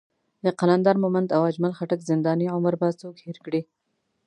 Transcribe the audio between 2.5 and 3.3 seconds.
عمر به څوک